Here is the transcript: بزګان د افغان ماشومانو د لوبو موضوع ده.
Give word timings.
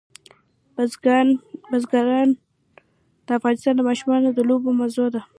بزګان 1.71 2.27
د 3.25 3.27
افغان 3.37 3.77
ماشومانو 3.89 4.29
د 4.33 4.39
لوبو 4.49 4.69
موضوع 4.79 5.07
ده. 5.13 5.21